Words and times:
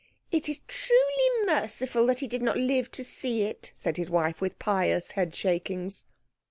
"It 0.31 0.49
is 0.49 0.63
truly 0.67 1.45
merciful 1.45 2.07
that 2.07 2.21
he 2.21 2.27
did 2.27 2.41
not 2.41 2.57
live 2.57 2.89
to 2.93 3.03
see 3.03 3.43
it," 3.43 3.71
said 3.75 3.97
his 3.97 4.09
wife, 4.09 4.41
with 4.41 4.57
pious 4.57 5.11
head 5.11 5.35
shakings. 5.35 6.05